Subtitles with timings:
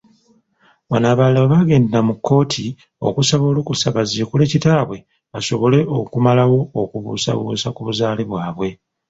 [0.89, 2.65] Wano abalala we baagendera mu kkooti
[3.07, 4.99] okusaba olukusa baziikule kitaabye
[5.33, 8.69] basobole okumalawo okubuusabussa ku buzaale bwabwe.